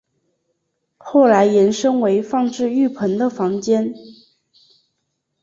[0.97, 3.93] 后来延伸为放置浴盆的房间。